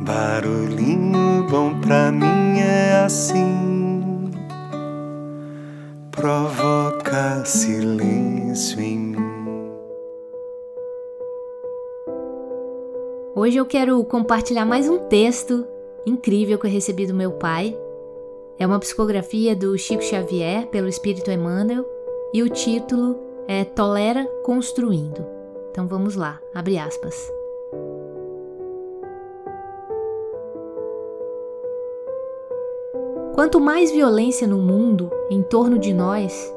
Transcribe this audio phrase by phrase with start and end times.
[0.00, 4.30] Barulhinho bom pra mim é assim,
[6.12, 9.18] provoca silêncio em mim.
[13.34, 15.66] Hoje eu quero compartilhar mais um texto
[16.06, 17.76] incrível que eu recebi do meu pai.
[18.56, 21.84] É uma psicografia do Chico Xavier pelo Espírito Emmanuel
[22.32, 23.18] e o título
[23.48, 25.26] é Tolera Construindo.
[25.72, 27.37] Então vamos lá, abre aspas.
[33.38, 36.52] Quanto mais violência no mundo, em torno de nós,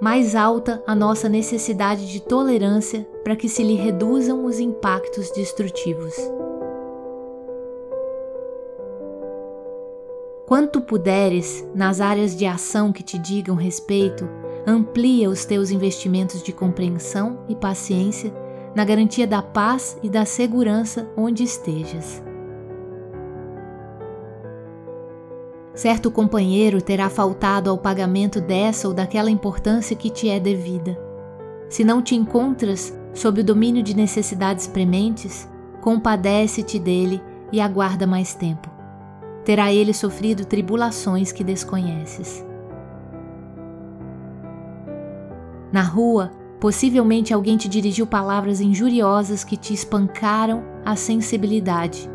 [0.00, 6.16] mais alta a nossa necessidade de tolerância para que se lhe reduzam os impactos destrutivos.
[10.44, 14.28] Quanto puderes, nas áreas de ação que te digam respeito,
[14.66, 18.34] amplia os teus investimentos de compreensão e paciência
[18.74, 22.27] na garantia da paz e da segurança onde estejas.
[25.78, 30.98] Certo companheiro terá faltado ao pagamento dessa ou daquela importância que te é devida.
[31.68, 35.48] Se não te encontras sob o domínio de necessidades prementes,
[35.80, 37.22] compadece-te dele
[37.52, 38.68] e aguarda mais tempo.
[39.44, 42.44] Terá ele sofrido tribulações que desconheces.
[45.70, 52.10] Na rua, possivelmente alguém te dirigiu palavras injuriosas que te espancaram a sensibilidade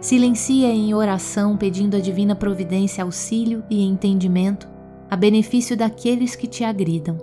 [0.00, 4.68] Silencia em oração pedindo a divina providência auxílio e entendimento
[5.10, 7.18] a benefício daqueles que te agridam.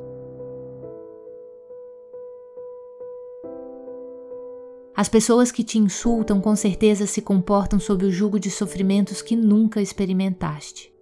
[4.94, 9.38] As pessoas que te insultam com certeza se comportam sob o jugo de sofrimentos que
[9.38, 10.94] nunca experimentaste.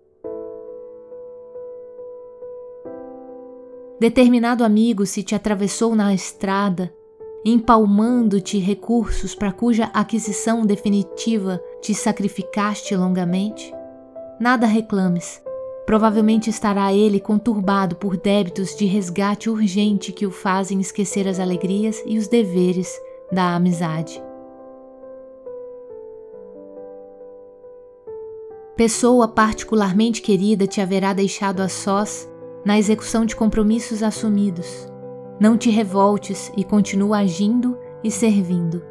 [3.99, 6.94] Determinado amigo se te atravessou na estrada
[7.45, 13.73] empalmando-te recursos para cuja aquisição definitiva te sacrificaste longamente?
[14.39, 15.41] Nada reclames.
[15.85, 22.01] Provavelmente estará ele conturbado por débitos de resgate urgente que o fazem esquecer as alegrias
[22.06, 22.90] e os deveres
[23.29, 24.23] da amizade.
[28.78, 32.29] Pessoa particularmente querida te haverá deixado a sós
[32.66, 34.92] na execução de compromissos assumidos
[35.39, 38.83] não te revoltes e continua agindo e servindo.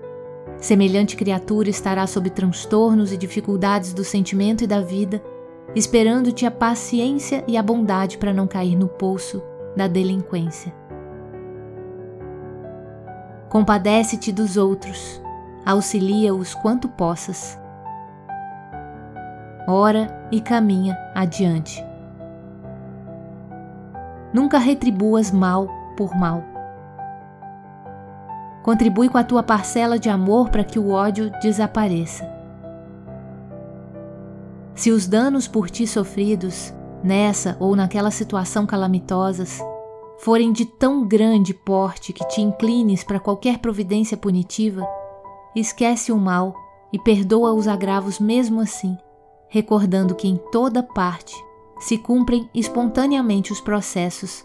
[0.58, 5.22] Semelhante criatura estará sob transtornos e dificuldades do sentimento e da vida,
[5.74, 9.42] esperando-te a paciência e a bondade para não cair no poço
[9.76, 10.72] da delinquência.
[13.48, 15.20] Compadece-te dos outros,
[15.64, 17.58] auxilia-os quanto possas.
[19.66, 21.84] Ora e caminha adiante.
[24.32, 26.42] Nunca retribuas mal por mal.
[28.62, 32.30] Contribui com a tua parcela de amor para que o ódio desapareça.
[34.74, 39.60] Se os danos por ti sofridos, nessa ou naquela situação calamitosas,
[40.18, 44.86] forem de tão grande porte que te inclines para qualquer providência punitiva,
[45.54, 46.54] esquece o mal
[46.92, 48.96] e perdoa os agravos mesmo assim,
[49.48, 51.34] recordando que em toda parte
[51.80, 54.44] se cumprem espontaneamente os processos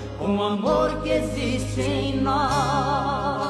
[0.21, 3.40] o amor que existe em nós.